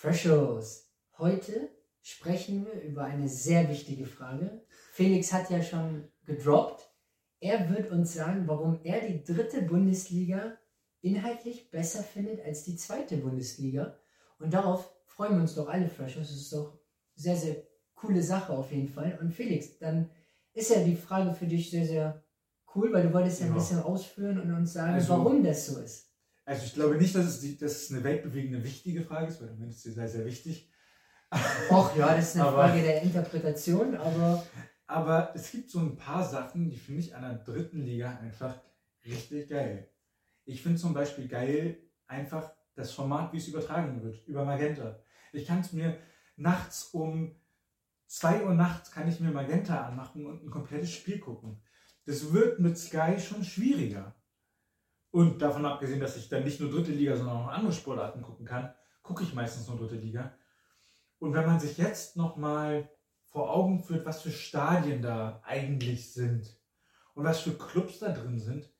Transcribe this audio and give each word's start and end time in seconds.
Freshos. 0.00 0.88
Heute 1.18 1.68
sprechen 2.00 2.64
wir 2.64 2.80
über 2.80 3.04
eine 3.04 3.28
sehr 3.28 3.68
wichtige 3.68 4.06
Frage. 4.06 4.62
Felix 4.92 5.30
hat 5.30 5.50
ja 5.50 5.62
schon 5.62 6.08
gedroppt. 6.24 6.88
Er 7.38 7.68
wird 7.68 7.90
uns 7.90 8.14
sagen, 8.14 8.48
warum 8.48 8.80
er 8.82 9.06
die 9.06 9.22
dritte 9.22 9.60
Bundesliga 9.60 10.56
inhaltlich 11.02 11.70
besser 11.70 12.02
findet 12.02 12.42
als 12.42 12.64
die 12.64 12.76
zweite 12.76 13.18
Bundesliga. 13.18 13.94
Und 14.38 14.54
darauf 14.54 14.90
freuen 15.04 15.34
wir 15.34 15.42
uns 15.42 15.54
doch 15.54 15.68
alle 15.68 15.90
Freshos. 15.90 16.28
Das 16.28 16.36
ist 16.36 16.52
doch 16.54 16.78
sehr, 17.14 17.36
sehr 17.36 17.56
coole 17.94 18.22
Sache 18.22 18.54
auf 18.54 18.72
jeden 18.72 18.88
Fall. 18.88 19.18
Und 19.20 19.34
Felix, 19.34 19.76
dann 19.80 20.08
ist 20.54 20.70
ja 20.70 20.82
die 20.82 20.96
Frage 20.96 21.34
für 21.34 21.46
dich 21.46 21.70
sehr, 21.70 21.84
sehr 21.84 22.24
cool, 22.74 22.90
weil 22.90 23.02
du 23.06 23.12
wolltest 23.12 23.42
ja 23.42 23.48
ein 23.48 23.54
bisschen 23.54 23.82
ausführen 23.82 24.40
und 24.40 24.50
uns 24.54 24.72
sagen, 24.72 24.94
Also- 24.94 25.10
warum 25.10 25.44
das 25.44 25.66
so 25.66 25.78
ist. 25.78 26.09
Also 26.50 26.64
ich 26.64 26.74
glaube 26.74 26.96
nicht, 26.96 27.14
dass 27.14 27.26
es, 27.26 27.40
die, 27.40 27.56
dass 27.56 27.82
es 27.82 27.92
eine 27.92 28.02
weltbewegende 28.02 28.64
wichtige 28.64 29.02
Frage 29.02 29.28
ist, 29.28 29.40
weil 29.40 29.50
du 29.50 29.54
meinst, 29.54 29.82
sie 29.82 29.92
sei 29.92 30.08
sehr 30.08 30.26
wichtig. 30.26 30.68
Och 31.70 31.94
ja, 31.96 32.16
das 32.16 32.30
ist 32.30 32.34
eine 32.34 32.46
Aber- 32.46 32.66
Frage 32.66 32.82
der 32.82 33.02
Interpretation, 33.02 33.94
aber 33.96 34.44
Aber 34.88 35.32
es 35.36 35.52
gibt 35.52 35.70
so 35.70 35.78
ein 35.78 35.94
paar 35.96 36.24
Sachen, 36.28 36.68
die 36.68 36.76
finde 36.76 37.02
ich 37.02 37.14
an 37.14 37.22
der 37.22 37.34
dritten 37.34 37.82
Liga 37.82 38.18
einfach 38.18 38.60
richtig 39.06 39.48
geil. 39.48 39.88
Ich 40.44 40.60
finde 40.64 40.78
zum 40.80 40.92
Beispiel 40.92 41.28
geil 41.28 41.78
einfach 42.08 42.50
das 42.74 42.90
Format, 42.90 43.32
wie 43.32 43.36
es 43.36 43.46
übertragen 43.46 44.02
wird, 44.02 44.26
über 44.26 44.44
Magenta. 44.44 44.98
Ich 45.32 45.46
kann 45.46 45.60
es 45.60 45.72
mir 45.72 45.96
nachts 46.36 46.86
um 46.92 47.36
2 48.08 48.42
Uhr 48.46 48.54
nachts 48.54 48.90
kann 48.90 49.06
ich 49.08 49.20
mir 49.20 49.30
Magenta 49.30 49.86
anmachen 49.86 50.26
und 50.26 50.42
ein 50.44 50.50
komplettes 50.50 50.90
Spiel 50.90 51.20
gucken. 51.20 51.62
Das 52.06 52.32
wird 52.32 52.58
mit 52.58 52.76
Sky 52.76 53.20
schon 53.20 53.44
schwieriger. 53.44 54.16
Und 55.10 55.42
davon 55.42 55.66
abgesehen, 55.66 56.00
dass 56.00 56.16
ich 56.16 56.28
dann 56.28 56.44
nicht 56.44 56.60
nur 56.60 56.70
dritte 56.70 56.92
Liga, 56.92 57.16
sondern 57.16 57.36
auch 57.36 57.48
andere 57.48 57.72
Sportarten 57.72 58.22
gucken 58.22 58.46
kann, 58.46 58.72
gucke 59.02 59.24
ich 59.24 59.34
meistens 59.34 59.66
nur 59.66 59.76
dritte 59.76 59.96
Liga. 59.96 60.36
Und 61.18 61.34
wenn 61.34 61.46
man 61.46 61.58
sich 61.58 61.78
jetzt 61.78 62.16
nochmal 62.16 62.88
vor 63.26 63.50
Augen 63.50 63.82
führt, 63.82 64.06
was 64.06 64.22
für 64.22 64.30
Stadien 64.30 65.02
da 65.02 65.42
eigentlich 65.44 66.12
sind 66.12 66.56
und 67.14 67.24
was 67.24 67.40
für 67.40 67.52
Clubs 67.52 67.98
da 67.98 68.10
drin 68.12 68.38
sind, 68.38 68.70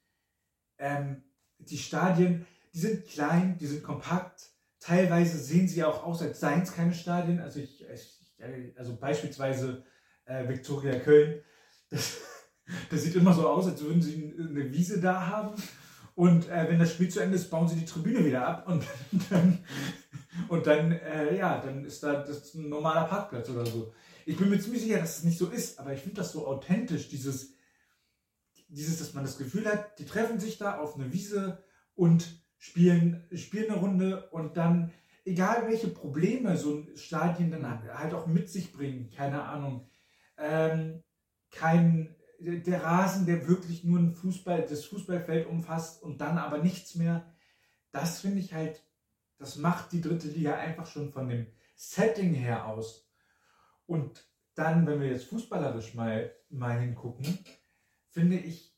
ähm, 0.78 1.24
die 1.58 1.78
Stadien, 1.78 2.46
die 2.72 2.78
sind 2.78 3.06
klein, 3.06 3.58
die 3.58 3.66
sind 3.66 3.82
kompakt. 3.82 4.50
Teilweise 4.78 5.38
sehen 5.38 5.68
sie 5.68 5.84
auch 5.84 6.04
aus, 6.04 6.22
als 6.22 6.40
seien 6.40 6.62
es 6.62 6.72
keine 6.72 6.94
Stadien. 6.94 7.40
Also, 7.40 7.60
ich, 7.60 7.84
ich, 7.88 8.32
also 8.76 8.96
beispielsweise 8.96 9.84
äh, 10.24 10.48
Viktoria 10.48 10.98
Köln. 10.98 11.42
Das, 11.90 12.18
das 12.90 13.02
sieht 13.02 13.16
immer 13.16 13.34
so 13.34 13.48
aus, 13.48 13.66
als 13.66 13.82
würden 13.82 14.00
sie 14.00 14.34
eine 14.38 14.72
Wiese 14.72 15.00
da 15.00 15.26
haben. 15.26 15.54
Und 16.14 16.48
äh, 16.48 16.68
wenn 16.68 16.78
das 16.78 16.92
Spiel 16.92 17.08
zu 17.08 17.20
Ende 17.20 17.36
ist, 17.36 17.50
bauen 17.50 17.68
sie 17.68 17.76
die 17.76 17.84
Tribüne 17.84 18.24
wieder 18.24 18.46
ab 18.46 18.68
und 18.68 18.84
dann, 19.30 19.58
und 20.48 20.66
dann, 20.66 20.92
äh, 20.92 21.36
ja, 21.36 21.60
dann 21.60 21.84
ist 21.84 22.02
da 22.02 22.22
das 22.22 22.54
ein 22.54 22.68
normaler 22.68 23.04
Parkplatz 23.04 23.48
oder 23.48 23.66
so. 23.66 23.92
Ich 24.26 24.36
bin 24.36 24.50
mir 24.50 24.60
ziemlich 24.60 24.82
sicher, 24.82 24.98
dass 24.98 25.18
es 25.18 25.24
nicht 25.24 25.38
so 25.38 25.48
ist, 25.48 25.78
aber 25.78 25.92
ich 25.92 26.00
finde 26.00 26.16
das 26.16 26.32
so 26.32 26.46
authentisch, 26.46 27.08
dieses, 27.08 27.54
dieses, 28.68 28.98
dass 28.98 29.14
man 29.14 29.24
das 29.24 29.38
Gefühl 29.38 29.66
hat, 29.66 29.98
die 29.98 30.04
treffen 30.04 30.38
sich 30.38 30.58
da 30.58 30.78
auf 30.78 30.94
eine 30.94 31.12
Wiese 31.12 31.62
und 31.94 32.26
spielen, 32.58 33.26
spielen 33.34 33.70
eine 33.70 33.80
Runde 33.80 34.28
und 34.30 34.56
dann, 34.56 34.92
egal 35.24 35.66
welche 35.68 35.88
Probleme 35.88 36.56
so 36.56 36.74
ein 36.76 36.96
Stadion 36.96 37.50
dann 37.50 37.82
halt 37.98 38.14
auch 38.14 38.26
mit 38.26 38.48
sich 38.48 38.72
bringen, 38.72 39.10
keine 39.10 39.42
Ahnung, 39.44 39.88
ähm, 40.36 41.02
kein, 41.50 42.14
der 42.40 42.82
Rasen, 42.82 43.26
der 43.26 43.46
wirklich 43.46 43.84
nur 43.84 43.98
ein 43.98 44.14
Fußball, 44.14 44.66
das 44.66 44.84
Fußballfeld 44.86 45.46
umfasst 45.46 46.02
und 46.02 46.20
dann 46.20 46.38
aber 46.38 46.58
nichts 46.58 46.94
mehr, 46.94 47.32
das 47.92 48.20
finde 48.20 48.40
ich 48.40 48.54
halt, 48.54 48.82
das 49.38 49.56
macht 49.56 49.92
die 49.92 50.00
dritte 50.00 50.28
Liga 50.28 50.54
einfach 50.54 50.86
schon 50.86 51.12
von 51.12 51.28
dem 51.28 51.46
Setting 51.76 52.34
her 52.34 52.66
aus. 52.66 53.08
Und 53.86 54.26
dann, 54.54 54.86
wenn 54.86 55.00
wir 55.00 55.08
jetzt 55.08 55.24
fußballerisch 55.24 55.94
mal, 55.94 56.34
mal 56.48 56.78
hingucken, 56.78 57.38
finde 58.08 58.36
ich, 58.38 58.74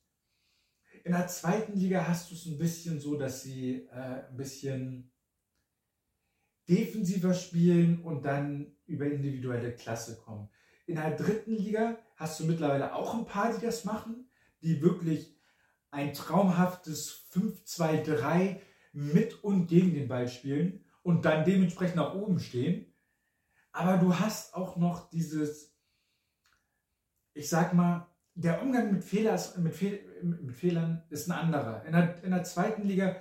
in 1.05 1.13
der 1.13 1.27
zweiten 1.27 1.77
Liga 1.77 2.07
hast 2.07 2.31
du 2.31 2.35
es 2.35 2.47
ein 2.47 2.59
bisschen 2.59 3.01
so, 3.01 3.17
dass 3.17 3.43
sie 3.43 3.89
äh, 3.91 4.29
ein 4.29 4.37
bisschen 4.37 5.11
defensiver 6.69 7.35
spielen 7.35 8.03
und 8.03 8.25
dann 8.25 8.77
über 8.87 9.07
individuelle 9.07 9.75
Klasse 9.75 10.17
kommen. 10.17 10.49
In 10.87 10.95
der 10.97 11.17
dritten 11.17 11.55
Liga 11.55 11.99
hast 12.23 12.39
du 12.39 12.45
mittlerweile 12.45 12.95
auch 12.95 13.15
ein 13.15 13.27
paar, 13.27 13.53
die 13.53 13.67
das 13.67 13.85
machen, 13.85 14.31
die 14.63 14.81
wirklich 14.81 15.37
ein 15.91 16.15
traumhaftes 16.15 17.27
5-2-3 17.33 18.61
mit 18.93 19.43
und 19.43 19.67
gegen 19.67 19.93
den 19.93 20.07
Ball 20.07 20.29
spielen 20.29 20.85
und 21.03 21.25
dann 21.25 21.45
dementsprechend 21.45 21.97
nach 21.97 22.15
oben 22.15 22.39
stehen. 22.39 22.95
Aber 23.73 23.97
du 23.97 24.21
hast 24.21 24.55
auch 24.55 24.77
noch 24.77 25.11
dieses, 25.11 25.75
ich 27.35 27.49
sag 27.49 27.75
mal, 27.75 28.07
der 28.35 28.63
Umgang 28.63 28.93
mit, 28.93 29.03
Fehlers, 29.03 29.57
mit, 29.59 29.75
Fehl, 29.75 30.01
mit 30.23 30.55
Fehlern 30.55 31.03
ist 31.11 31.29
ein 31.29 31.33
anderer. 31.33 31.85
In 31.85 31.93
der, 31.93 32.23
in 32.23 32.31
der 32.31 32.45
zweiten 32.45 32.83
Liga 32.83 33.17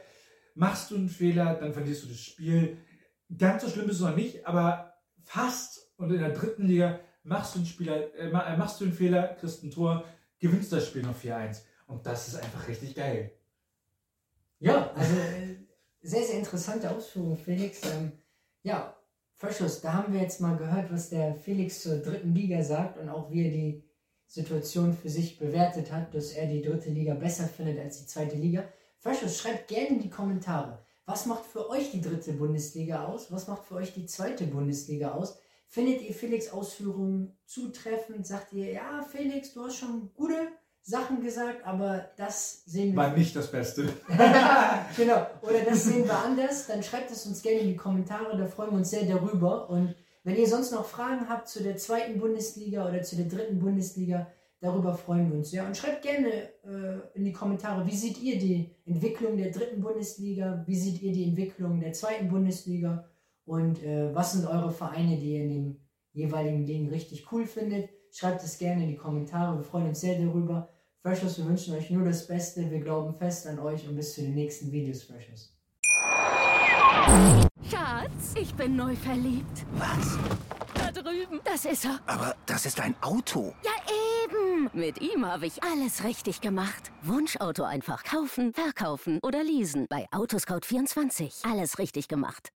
machst 0.53 0.91
du 0.91 0.95
einen 0.95 1.09
Fehler, 1.09 1.55
dann 1.55 1.73
verlierst 1.73 2.03
du 2.03 2.07
das 2.09 2.19
Spiel. 2.19 2.77
Ganz 3.35 3.63
so 3.63 3.69
schlimm 3.69 3.89
ist 3.89 3.95
es 3.95 4.01
noch 4.01 4.15
nicht, 4.15 4.45
aber 4.45 4.93
fast. 5.23 5.91
Und 5.97 6.11
in 6.11 6.19
der 6.19 6.33
dritten 6.33 6.65
Liga 6.65 6.99
machst 7.23 7.55
du 7.55 7.59
einen, 7.59 7.67
Spieler, 7.67 8.13
äh, 8.15 8.29
äh, 8.29 8.57
machst 8.57 8.79
du 8.79 8.85
einen 8.85 8.93
Fehler, 8.93 9.35
kriegst 9.39 9.63
ein 9.63 9.71
Tor, 9.71 10.03
gewinnst 10.39 10.71
das 10.71 10.87
Spiel 10.87 11.03
noch 11.03 11.15
4-1. 11.15 11.61
Und 11.87 12.05
das 12.05 12.27
ist 12.27 12.35
einfach 12.35 12.67
richtig 12.67 12.95
geil. 12.95 13.31
ja, 14.59 14.91
also 14.91 15.13
äh, 15.13 15.57
sehr, 16.01 16.23
sehr 16.23 16.39
interessante 16.39 16.89
Ausführung, 16.89 17.37
Felix. 17.37 17.81
Ähm, 17.85 18.13
ja, 18.63 18.95
Verschuss, 19.35 19.81
da 19.81 19.93
haben 19.93 20.13
wir 20.13 20.21
jetzt 20.21 20.39
mal 20.39 20.55
gehört, 20.55 20.91
was 20.91 21.09
der 21.09 21.35
Felix 21.35 21.81
zur 21.81 21.97
dritten 21.97 22.33
Liga 22.33 22.63
sagt 22.63 22.97
und 22.97 23.09
auch 23.09 23.31
wie 23.31 23.45
er 23.45 23.51
die 23.51 23.83
Situation 24.27 24.95
für 24.95 25.09
sich 25.09 25.37
bewertet 25.37 25.91
hat, 25.91 26.13
dass 26.13 26.31
er 26.31 26.47
die 26.47 26.61
dritte 26.61 26.89
Liga 26.89 27.15
besser 27.15 27.47
findet 27.47 27.79
als 27.79 27.99
die 27.99 28.05
zweite 28.05 28.37
Liga. 28.37 28.63
Verschuss, 28.99 29.39
schreibt 29.39 29.67
gerne 29.67 29.89
in 29.89 29.99
die 29.99 30.09
Kommentare, 30.09 30.79
was 31.05 31.25
macht 31.25 31.45
für 31.45 31.69
euch 31.69 31.91
die 31.91 32.01
dritte 32.01 32.33
Bundesliga 32.33 33.05
aus? 33.05 33.31
Was 33.31 33.47
macht 33.47 33.65
für 33.65 33.75
euch 33.75 33.93
die 33.93 34.05
zweite 34.05 34.45
Bundesliga 34.45 35.11
aus? 35.11 35.39
Findet 35.73 36.01
ihr 36.01 36.13
Felix 36.13 36.51
Ausführungen 36.51 37.37
zutreffend? 37.45 38.27
Sagt 38.27 38.51
ihr, 38.51 38.73
ja, 38.73 39.01
Felix, 39.09 39.53
du 39.53 39.63
hast 39.63 39.77
schon 39.77 40.11
gute 40.13 40.49
Sachen 40.81 41.21
gesagt, 41.21 41.65
aber 41.65 42.09
das 42.17 42.65
sehen 42.65 42.91
wir 42.91 42.97
War 42.97 43.15
nicht 43.15 43.33
das 43.33 43.49
Beste. 43.49 43.83
genau. 44.97 45.27
Oder 45.41 45.61
das 45.65 45.85
sehen 45.85 46.03
wir 46.03 46.17
anders, 46.17 46.67
dann 46.67 46.83
schreibt 46.83 47.09
es 47.09 47.25
uns 47.25 47.41
gerne 47.41 47.59
in 47.59 47.69
die 47.69 47.77
Kommentare, 47.77 48.37
da 48.37 48.47
freuen 48.47 48.71
wir 48.71 48.79
uns 48.79 48.89
sehr 48.89 49.05
darüber. 49.05 49.69
Und 49.69 49.95
wenn 50.25 50.35
ihr 50.35 50.45
sonst 50.45 50.73
noch 50.73 50.85
Fragen 50.85 51.29
habt 51.29 51.47
zu 51.47 51.63
der 51.63 51.77
zweiten 51.77 52.19
Bundesliga 52.19 52.85
oder 52.85 53.01
zu 53.01 53.15
der 53.15 53.27
dritten 53.27 53.59
Bundesliga, 53.59 54.27
darüber 54.59 54.93
freuen 54.93 55.29
wir 55.29 55.37
uns 55.37 55.51
sehr. 55.51 55.65
Und 55.65 55.77
schreibt 55.77 56.01
gerne 56.01 56.49
äh, 56.65 57.17
in 57.17 57.23
die 57.23 57.31
Kommentare, 57.31 57.87
wie 57.87 57.95
seht 57.95 58.21
ihr 58.21 58.37
die 58.37 58.75
Entwicklung 58.85 59.37
der 59.37 59.51
dritten 59.51 59.79
Bundesliga, 59.79 60.65
wie 60.67 60.77
seht 60.77 61.01
ihr 61.01 61.13
die 61.13 61.29
Entwicklung 61.29 61.79
der 61.79 61.93
zweiten 61.93 62.27
Bundesliga 62.27 63.05
und 63.45 63.83
äh, 63.83 64.13
was 64.13 64.33
sind 64.33 64.45
eure 64.45 64.71
Vereine, 64.71 65.17
die 65.17 65.33
ihr 65.33 65.43
in 65.43 65.49
den 65.49 65.87
jeweiligen 66.13 66.65
Ligen 66.65 66.89
richtig 66.89 67.31
cool 67.31 67.45
findet. 67.45 67.89
Schreibt 68.11 68.43
es 68.43 68.57
gerne 68.57 68.83
in 68.83 68.89
die 68.89 68.97
Kommentare, 68.97 69.57
wir 69.57 69.63
freuen 69.63 69.87
uns 69.87 70.01
sehr 70.01 70.19
darüber. 70.19 70.69
Freshers, 71.01 71.37
wir 71.37 71.45
wünschen 71.45 71.73
euch 71.73 71.89
nur 71.89 72.05
das 72.05 72.27
Beste, 72.27 72.69
wir 72.69 72.79
glauben 72.79 73.15
fest 73.15 73.47
an 73.47 73.57
euch 73.59 73.87
und 73.87 73.95
bis 73.95 74.13
zu 74.13 74.21
den 74.21 74.35
nächsten 74.35 74.71
Videos, 74.71 75.03
Freshers. 75.03 75.55
Schatz, 77.69 78.35
ich 78.39 78.53
bin 78.53 78.75
neu 78.75 78.95
verliebt. 78.95 79.65
Was? 79.77 80.17
Da 80.75 80.91
drüben. 80.91 81.39
Das 81.43 81.65
ist 81.65 81.85
er. 81.85 81.99
Aber 82.05 82.35
das 82.45 82.65
ist 82.65 82.79
ein 82.79 82.95
Auto. 83.01 83.53
Ja, 83.63 83.71
eben. 84.25 84.69
Mit 84.73 85.01
ihm 85.01 85.25
habe 85.25 85.47
ich 85.47 85.63
alles 85.63 86.03
richtig 86.03 86.41
gemacht. 86.41 86.91
Wunschauto 87.01 87.63
einfach 87.63 88.03
kaufen, 88.03 88.53
verkaufen 88.53 89.19
oder 89.23 89.43
leasen. 89.43 89.87
Bei 89.89 90.07
Autoscout24. 90.11 91.49
Alles 91.49 91.79
richtig 91.79 92.07
gemacht. 92.07 92.49